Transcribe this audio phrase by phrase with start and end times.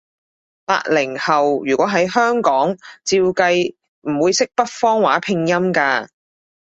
[0.65, 6.07] 八零後，如果喺香港，照計唔會識北方話拼音㗎